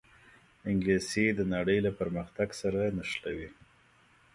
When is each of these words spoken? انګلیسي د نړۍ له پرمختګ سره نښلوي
انګلیسي 0.69 1.25
د 1.37 1.39
نړۍ 1.53 1.79
له 1.85 1.91
پرمختګ 1.99 2.47
سره 2.61 2.81
نښلوي 2.97 3.49